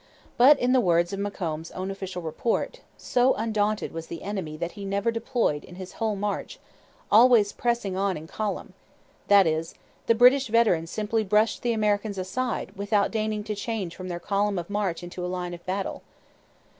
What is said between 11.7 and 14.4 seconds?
Americans aside without deigning to change from their